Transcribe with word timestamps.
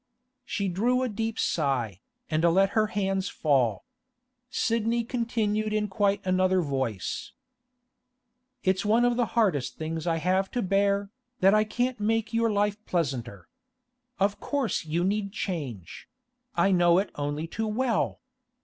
She 0.43 0.67
drew 0.67 1.03
a 1.03 1.09
deep 1.09 1.37
sigh, 1.37 2.01
and 2.27 2.43
let 2.43 2.71
her 2.71 2.87
hands 2.87 3.29
fall. 3.29 3.85
Sidney 4.49 5.03
continued 5.03 5.73
in 5.73 5.87
quite 5.87 6.25
another 6.25 6.59
voice: 6.59 7.33
'It's 8.63 8.83
one 8.83 9.05
of 9.05 9.15
the 9.15 9.27
hardest 9.37 9.77
things 9.77 10.07
I 10.07 10.15
have 10.17 10.49
to 10.57 10.63
bear, 10.63 11.11
that 11.41 11.53
I 11.53 11.63
can't 11.65 11.99
make 11.99 12.33
your 12.33 12.51
life 12.51 12.83
pleasanter. 12.87 13.47
Of 14.19 14.39
course 14.39 14.85
you 14.85 15.03
need 15.03 15.33
change; 15.33 16.09
I 16.55 16.71
know 16.71 16.97
it 16.97 17.11
only 17.13 17.45
too 17.45 17.67
well. 17.67 18.21